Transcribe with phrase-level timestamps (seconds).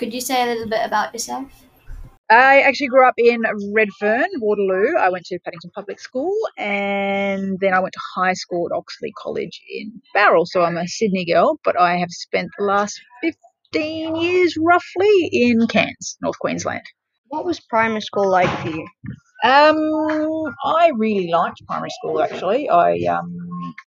[0.00, 1.66] Could you say a little bit about yourself?
[2.30, 3.42] I actually grew up in
[3.74, 4.96] Redfern, Waterloo.
[4.98, 9.12] I went to Paddington Public School and then I went to high school at Oxley
[9.18, 10.46] College in Bowral.
[10.46, 15.66] So I'm a Sydney girl, but I have spent the last 15 years roughly in
[15.66, 16.86] Cairns, North Queensland.
[17.28, 18.86] What was primary school like for you?
[19.44, 19.76] Um,
[20.64, 22.70] I really liked primary school actually.
[22.70, 23.36] I um,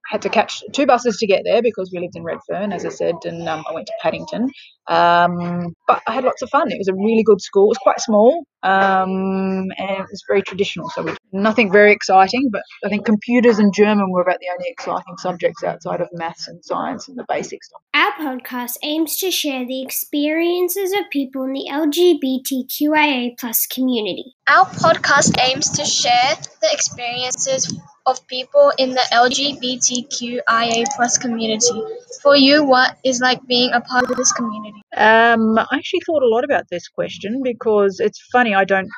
[0.10, 2.90] had to catch two buses to get there because we lived in Redfern, as I
[2.90, 4.50] said, and um, I went to Paddington.
[4.88, 6.72] Um, but I had lots of fun.
[6.72, 7.66] It was a really good school.
[7.66, 10.90] It was quite small um, and it was very traditional.
[10.90, 14.70] So we, nothing very exciting, but I think computers and German were about the only
[14.70, 17.82] exciting subjects outside of maths and science and the basic stuff.
[18.10, 24.36] Our podcast aims to share the experiences of people in the LGBTQIA plus community.
[24.48, 31.84] Our podcast aims to share the experiences of people in the LGBTQIA plus community.
[32.24, 34.82] For you, what is like being a part of this community?
[34.96, 38.56] Um, I actually thought a lot about this question because it's funny.
[38.56, 38.90] I don't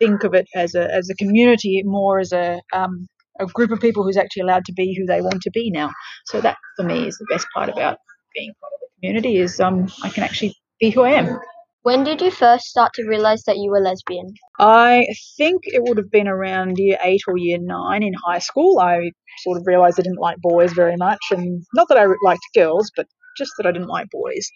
[0.00, 3.06] think of it as a as a community, more as a um,
[3.40, 5.90] a group of people who's actually allowed to be who they want to be now.
[6.26, 7.98] So that for me is the best part about
[8.34, 11.38] being part of the community is um, I can actually be who I am.
[11.82, 14.34] When did you first start to realize that you were lesbian?
[14.58, 15.06] I
[15.38, 18.78] think it would have been around year eight or year nine in high school.
[18.80, 22.42] I sort of realized I didn't like boys very much, and not that I liked
[22.54, 23.06] girls, but
[23.38, 24.46] just that I didn't like boys.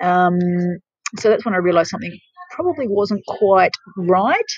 [0.00, 0.38] Um,
[1.18, 2.16] so that's when I realized something
[2.50, 4.50] probably wasn't quite right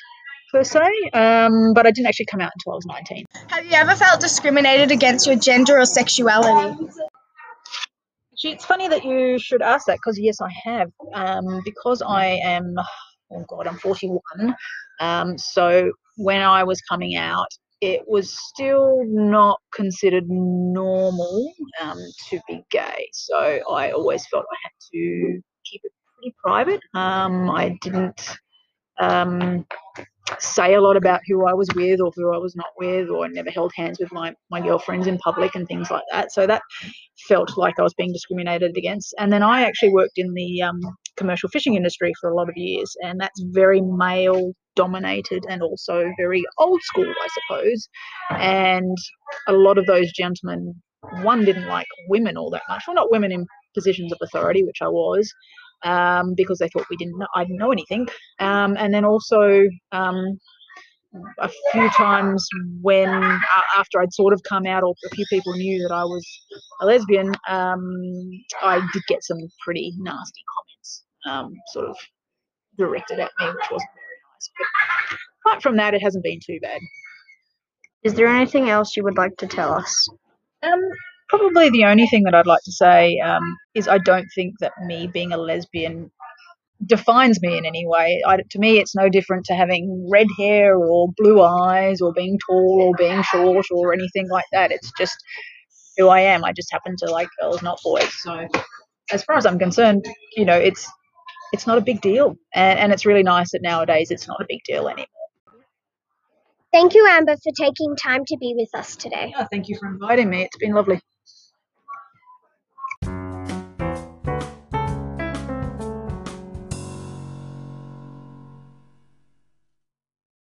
[0.50, 0.80] per se,
[1.12, 3.24] um, but I didn't actually come out until I was 19.
[3.48, 6.86] Have you ever felt discriminated against your gender or sexuality?
[8.42, 10.90] It's funny that you should ask that because yes, I have.
[11.12, 12.74] Um, because I am,
[13.30, 14.56] oh god, I'm 41.
[15.00, 17.48] Um, so when I was coming out,
[17.80, 21.98] it was still not considered normal um,
[22.28, 23.08] to be gay.
[23.12, 26.80] So I always felt I had to keep it pretty private.
[26.94, 28.38] Um, I didn't
[29.00, 29.66] um,
[30.38, 33.28] say a lot about who I was with or who I was not with, or
[33.28, 36.32] never held hands with my, my girlfriends in public and things like that.
[36.32, 36.62] So that
[37.28, 39.14] felt like I was being discriminated against.
[39.18, 40.80] And then I actually worked in the um,
[41.16, 46.10] commercial fishing industry for a lot of years, and that's very male dominated and also
[46.18, 47.88] very old school, I suppose.
[48.30, 48.96] And
[49.48, 50.74] a lot of those gentlemen,
[51.22, 52.84] one didn't like women all that much.
[52.86, 55.32] Well, not women in positions of authority, which I was,
[55.84, 58.08] um, because they thought we didn't know, I didn't know anything.
[58.38, 60.38] Um, and then also um,
[61.38, 62.46] a few times
[62.82, 63.40] when uh,
[63.76, 66.26] after I'd sort of come out, or a few people knew that I was
[66.82, 67.80] a lesbian, um,
[68.62, 71.96] I did get some pretty nasty comments, um, sort of
[72.78, 74.50] directed at me, which wasn't very nice.
[74.58, 76.80] But apart from that, it hasn't been too bad.
[78.02, 80.08] Is there anything else you would like to tell us?
[80.62, 80.80] Um,
[81.30, 83.42] probably the only thing that I'd like to say um,
[83.74, 86.10] is I don't think that me being a lesbian
[86.86, 88.22] defines me in any way.
[88.26, 92.38] I, to me, it's no different to having red hair or blue eyes or being
[92.46, 94.72] tall or being short or anything like that.
[94.72, 95.16] It's just
[95.96, 96.44] who I am.
[96.44, 98.12] I just happen to like girls, not boys.
[98.22, 98.48] So,
[99.12, 100.04] as far as I'm concerned,
[100.36, 100.90] you know, it's
[101.52, 104.46] it's not a big deal, and, and it's really nice that nowadays it's not a
[104.48, 105.06] big deal anymore.
[106.72, 109.32] Thank you, Amber, for taking time to be with us today.
[109.36, 110.44] Yeah, thank you for inviting me.
[110.44, 111.00] It's been lovely.